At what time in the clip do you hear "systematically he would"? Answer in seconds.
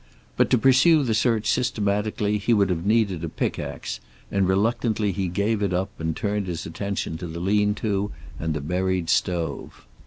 1.47-2.71